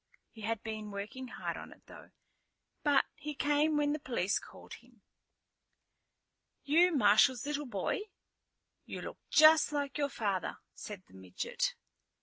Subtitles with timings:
[0.31, 2.09] He had been working hard on it, though;
[2.81, 5.03] but he came when the police called him.
[6.63, 7.99] "You Marshal's little boy?
[8.83, 11.75] You look just like your father," said the midget.